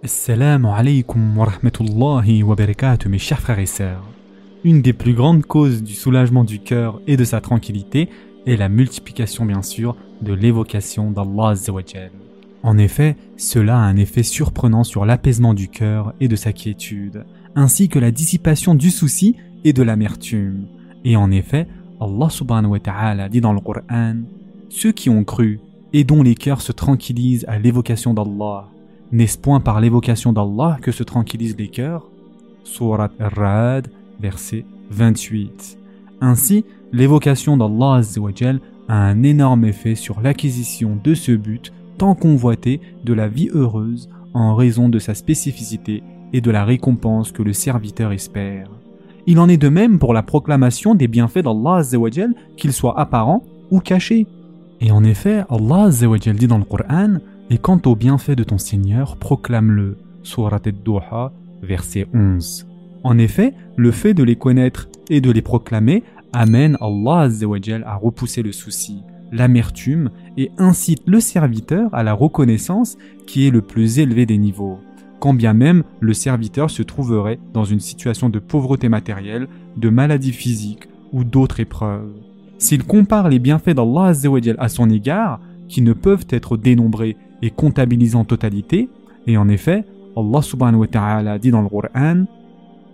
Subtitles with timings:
[0.00, 4.04] Assalamu alaikum wa rahmatullahi wa barakatuh mes chers frères et sœurs.
[4.62, 8.08] Une des plus grandes causes du soulagement du cœur et de sa tranquillité
[8.46, 11.54] est la multiplication bien sûr de l'évocation d'Allah.
[12.62, 17.24] En effet, cela a un effet surprenant sur l'apaisement du cœur et de sa quiétude,
[17.56, 19.34] ainsi que la dissipation du souci
[19.64, 20.68] et de l'amertume.
[21.04, 21.66] Et en effet,
[22.00, 24.14] Allah subhanahu wa ta'ala dit dans le Coran
[24.68, 25.58] Ceux qui ont cru
[25.92, 28.68] et dont les cœurs se tranquillisent à l'évocation d'Allah
[29.12, 32.06] n'est-ce point par l'évocation d'Allah que se tranquillisent les cœurs?
[32.64, 33.88] Surat Ar-Ra'd,
[34.20, 35.78] verset 28.
[36.20, 38.02] Ainsi, l'évocation d'Allah
[38.88, 44.08] a un énorme effet sur l'acquisition de ce but tant convoité de la vie heureuse
[44.34, 48.68] en raison de sa spécificité et de la récompense que le serviteur espère.
[49.26, 51.82] Il en est de même pour la proclamation des bienfaits d'Allah
[52.56, 54.26] qu'ils soient apparents ou cachés.
[54.80, 57.18] Et en effet, Allah dit dans le Coran
[57.50, 59.96] et quant au bienfait de ton Seigneur, proclame-le.
[60.22, 62.66] Surat al-Duha, verset 11.
[63.04, 67.28] En effet, le fait de les connaître et de les proclamer amène Allah
[67.86, 73.62] à repousser le souci, l'amertume et incite le serviteur à la reconnaissance qui est le
[73.62, 74.78] plus élevé des niveaux.
[75.20, 80.32] Quand bien même le serviteur se trouverait dans une situation de pauvreté matérielle, de maladie
[80.32, 82.12] physique ou d'autres épreuves.
[82.58, 84.12] S'il compare les bienfaits d'Allah
[84.58, 88.88] à son égard, qui ne peuvent être dénombrés et comptabilisés en totalité.
[89.26, 89.84] Et en effet,
[90.16, 92.24] Allah subhanahu wa ta'ala dit dans le Coran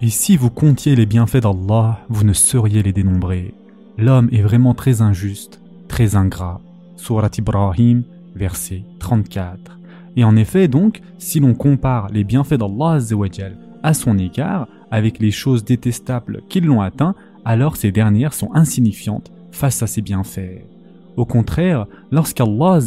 [0.00, 3.54] Et si vous comptiez les bienfaits d'Allah, vous ne sauriez les dénombrer.
[3.98, 6.60] L'homme est vraiment très injuste, très ingrat.
[6.96, 8.02] Surat Ibrahim,
[8.34, 9.78] verset 34.
[10.16, 12.98] Et en effet, donc, si l'on compare les bienfaits d'Allah
[13.82, 19.30] à son égard avec les choses détestables qui l'ont atteint, alors ces dernières sont insignifiantes
[19.52, 20.64] face à ses bienfaits.
[21.16, 22.78] Au contraire, lorsqu'Allah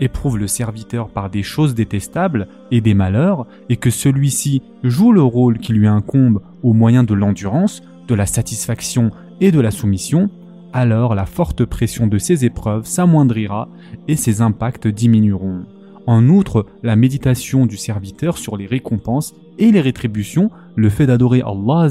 [0.00, 5.22] éprouve le serviteur par des choses détestables et des malheurs, et que celui-ci joue le
[5.22, 10.30] rôle qui lui incombe au moyen de l'endurance, de la satisfaction et de la soumission,
[10.72, 13.68] alors la forte pression de ces épreuves s'amoindrira
[14.08, 15.64] et ses impacts diminueront.
[16.06, 21.42] En outre, la méditation du serviteur sur les récompenses et les rétributions, le fait d'adorer
[21.42, 21.88] Allah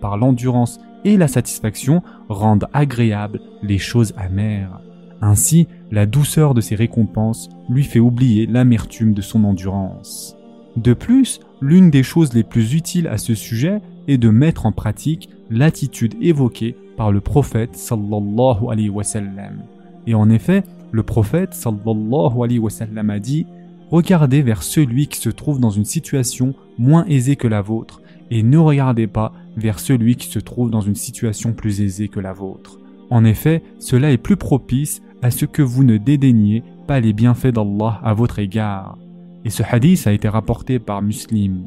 [0.00, 4.80] par l'endurance et la satisfaction rendent agréables les choses amères.
[5.24, 10.36] Ainsi, la douceur de ses récompenses lui fait oublier l'amertume de son endurance.
[10.76, 14.72] De plus, l'une des choses les plus utiles à ce sujet est de mettre en
[14.72, 19.62] pratique l'attitude évoquée par le prophète sallallahu alayhi wa sallam.
[20.06, 20.62] Et en effet,
[20.92, 23.46] le prophète sallallahu alayhi wa sallam a dit
[23.90, 28.42] Regardez vers celui qui se trouve dans une situation moins aisée que la vôtre et
[28.42, 32.34] ne regardez pas vers celui qui se trouve dans une situation plus aisée que la
[32.34, 32.78] vôtre.
[33.08, 37.46] En effet, cela est plus propice à ce que vous ne dédaigniez pas les bienfaits
[37.46, 38.98] d'Allah à votre égard.
[39.46, 41.64] Et ce hadith a été rapporté par Muslim.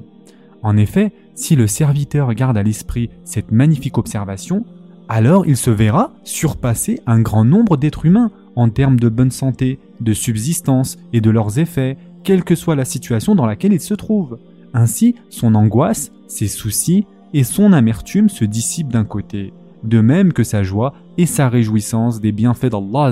[0.61, 4.63] En effet, si le serviteur garde à l'esprit cette magnifique observation,
[5.09, 9.79] alors il se verra surpasser un grand nombre d'êtres humains en termes de bonne santé,
[10.01, 13.95] de subsistance et de leurs effets, quelle que soit la situation dans laquelle il se
[13.95, 14.37] trouve.
[14.75, 19.51] Ainsi, son angoisse, ses soucis et son amertume se dissipent d'un côté,
[19.83, 23.11] de même que sa joie et sa réjouissance des bienfaits d'Allah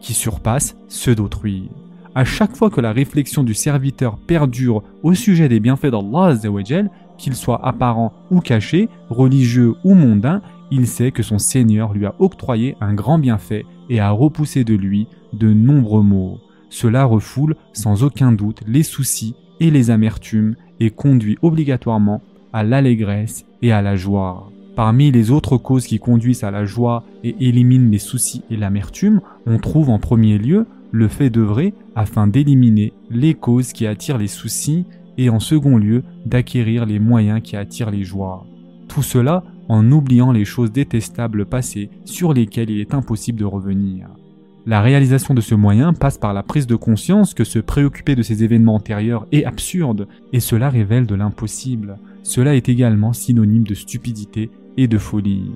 [0.00, 1.70] qui surpassent ceux d'autrui.
[2.14, 6.36] À chaque fois que la réflexion du serviteur perdure au sujet des bienfaits d'Allah
[7.16, 12.14] qu'ils soient apparents ou cachés, religieux ou mondains, il sait que son Seigneur lui a
[12.18, 16.38] octroyé un grand bienfait et a repoussé de lui de nombreux maux.
[16.70, 22.22] Cela refoule sans aucun doute les soucis et les amertumes et conduit obligatoirement
[22.52, 24.50] à l'allégresse et à la joie.
[24.78, 29.20] Parmi les autres causes qui conduisent à la joie et éliminent les soucis et l'amertume,
[29.44, 34.28] on trouve en premier lieu le fait d'œuvrer afin d'éliminer les causes qui attirent les
[34.28, 34.86] soucis
[35.16, 38.46] et en second lieu d'acquérir les moyens qui attirent les joies.
[38.86, 44.06] Tout cela en oubliant les choses détestables passées sur lesquelles il est impossible de revenir.
[44.64, 48.22] La réalisation de ce moyen passe par la prise de conscience que se préoccuper de
[48.22, 51.98] ces événements antérieurs est absurde, et cela révèle de l'impossible.
[52.22, 55.50] Cela est également synonyme de stupidité et de folie.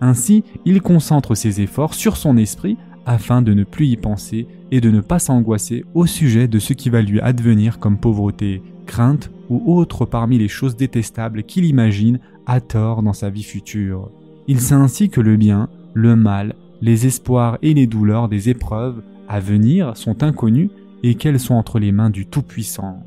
[0.00, 2.76] Ainsi, il concentre ses efforts sur son esprit
[3.06, 6.72] afin de ne plus y penser et de ne pas s'angoisser au sujet de ce
[6.72, 12.18] qui va lui advenir comme pauvreté, crainte ou autre parmi les choses détestables qu'il imagine
[12.46, 14.10] à tort dans sa vie future.
[14.48, 19.02] Il sait ainsi que le bien, le mal, les espoirs et les douleurs des épreuves
[19.28, 20.70] à venir sont inconnus
[21.02, 23.04] et qu'elles sont entre les mains du Tout-Puissant.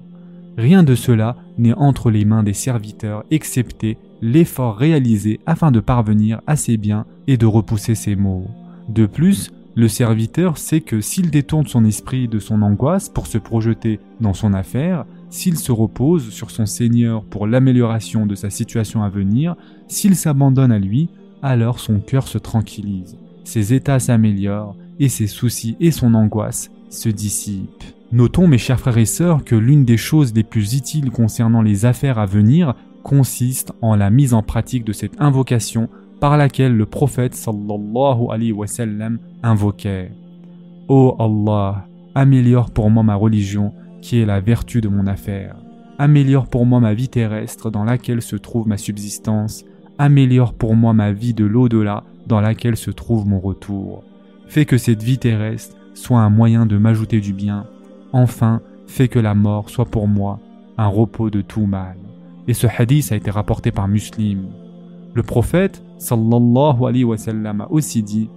[0.58, 6.42] Rien de cela n'est entre les mains des serviteurs excepté l'effort réalisé afin de parvenir
[6.48, 8.48] à ses biens et de repousser ses maux.
[8.90, 13.38] De plus, le serviteur sait que s'il détourne son esprit de son angoisse pour se
[13.38, 19.04] projeter dans son affaire, s'il se repose sur son Seigneur pour l'amélioration de sa situation
[19.04, 19.56] à venir,
[19.88, 21.10] s'il s'abandonne à lui,
[21.42, 27.10] alors son cœur se tranquillise, ses états s'améliorent et ses soucis et son angoisse se
[27.10, 27.84] dissipent.
[28.12, 31.86] Notons mes chers frères et sœurs que l'une des choses les plus utiles concernant les
[31.86, 32.76] affaires à venir
[33.06, 38.52] consiste en la mise en pratique de cette invocation par laquelle le prophète sallallahu alayhi
[38.52, 40.12] wa sallam invoquait
[40.88, 41.86] Ô Allah,
[42.16, 45.56] améliore pour moi ma religion qui est la vertu de mon affaire.
[46.00, 49.66] Améliore pour moi ma vie terrestre dans laquelle se trouve ma subsistance.
[50.00, 54.04] Améliore pour moi ma vie de l'au-delà dans laquelle se trouve mon retour.
[54.48, 57.68] Fais que cette vie terrestre soit un moyen de m'ajouter du bien.
[58.14, 60.40] Enfin, fais que la mort soit pour moi
[60.80, 61.98] un repos de tout mal.
[62.48, 64.48] Et ce hadith a été rapporté par Muslim.
[65.14, 68.30] Le prophète, sallallahu alayhi wa sallam, a aussi dit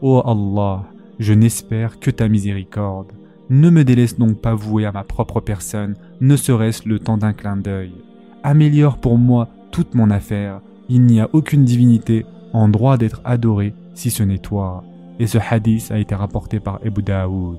[0.00, 0.84] Ô Allah,
[1.18, 3.12] je n'espère que ta miséricorde.
[3.50, 7.32] Ne me délaisse donc pas vouer à ma propre personne, ne serait-ce le temps d'un
[7.32, 7.92] clin d'œil.
[8.42, 10.60] Améliore pour moi toute mon affaire.
[10.88, 14.84] Il n'y a aucune divinité en droit d'être adorée si ce n'est toi.
[15.18, 17.58] Et ce hadith a été rapporté par Ebu Daoud.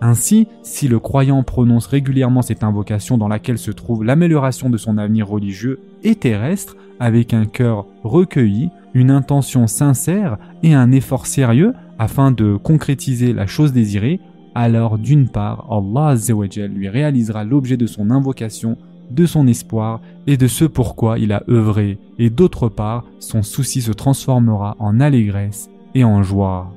[0.00, 4.96] Ainsi, si le croyant prononce régulièrement cette invocation dans laquelle se trouve l'amélioration de son
[4.96, 11.74] avenir religieux et terrestre, avec un cœur recueilli, une intention sincère et un effort sérieux
[11.98, 14.20] afin de concrétiser la chose désirée,
[14.54, 16.14] alors d'une part, Allah
[16.68, 18.76] lui réalisera l'objet de son invocation,
[19.10, 23.82] de son espoir et de ce pourquoi il a œuvré, et d'autre part, son souci
[23.82, 26.72] se transformera en allégresse et en joie.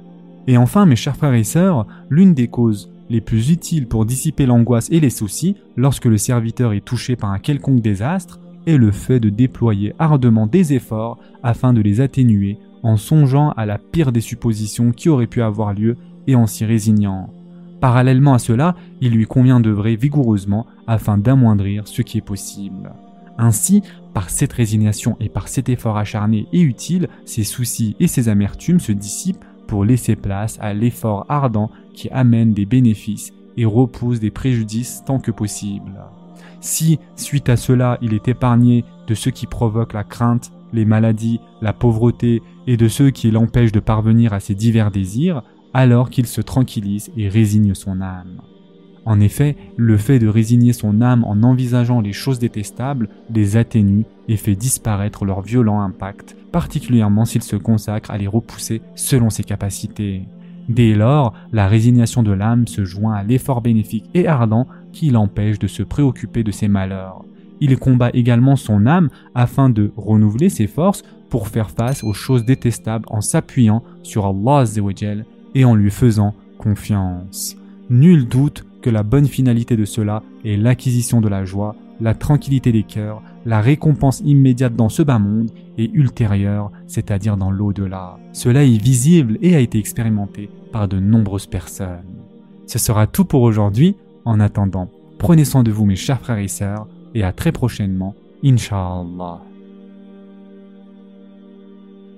[0.47, 4.47] Et enfin, mes chers frères et sœurs, l'une des causes les plus utiles pour dissiper
[4.47, 8.91] l'angoisse et les soucis lorsque le serviteur est touché par un quelconque désastre est le
[8.91, 14.11] fait de déployer ardemment des efforts afin de les atténuer en songeant à la pire
[14.11, 15.95] des suppositions qui auraient pu avoir lieu
[16.25, 17.29] et en s'y résignant.
[17.79, 22.93] Parallèlement à cela, il lui convient d'œuvrer vigoureusement afin d'amoindrir ce qui est possible.
[23.37, 23.83] Ainsi,
[24.15, 28.79] par cette résignation et par cet effort acharné et utile, ses soucis et ses amertumes
[28.79, 29.45] se dissipent
[29.81, 35.31] laisser place à l'effort ardent qui amène des bénéfices et repousse des préjudices tant que
[35.31, 36.03] possible.
[36.61, 41.39] Si, suite à cela, il est épargné de ce qui provoque la crainte, les maladies,
[41.61, 45.43] la pauvreté et de ceux qui l'empêchent de parvenir à ses divers désirs,
[45.73, 48.41] alors qu'il se tranquillise et résigne son âme.
[49.05, 54.05] En effet, le fait de résigner son âme en envisageant les choses détestables les atténue
[54.27, 59.43] et fait disparaître leur violent impact, particulièrement s'il se consacre à les repousser selon ses
[59.43, 60.23] capacités.
[60.69, 65.59] Dès lors, la résignation de l'âme se joint à l'effort bénéfique et ardent qui l'empêche
[65.59, 67.25] de se préoccuper de ses malheurs.
[67.59, 72.45] Il combat également son âme afin de renouveler ses forces pour faire face aux choses
[72.45, 74.63] détestables en s'appuyant sur Allah
[75.55, 77.57] et en lui faisant confiance.
[77.89, 82.71] Nul doute que la bonne finalité de cela est l'acquisition de la joie, la tranquillité
[82.71, 88.19] des cœurs, la récompense immédiate dans ce bas monde et ultérieure, c'est-à-dire dans l'au-delà.
[88.33, 92.03] Cela est visible et a été expérimenté par de nombreuses personnes.
[92.67, 93.95] Ce sera tout pour aujourd'hui.
[94.25, 98.15] En attendant, prenez soin de vous mes chers frères et sœurs et à très prochainement,
[98.43, 99.52] Inch'Allah.